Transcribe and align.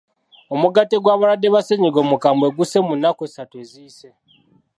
Omugatte 0.53 0.95
gw'abalwadde 1.03 1.47
ba 1.53 1.61
ssennyiga 1.63 1.99
omukambwe 2.01 2.47
gussee 2.57 2.85
mu 2.87 2.93
nnnaku 2.95 3.21
essatu 3.27 3.55
eziyise. 3.63 4.09